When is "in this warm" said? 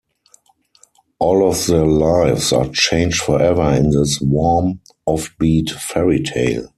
3.75-4.79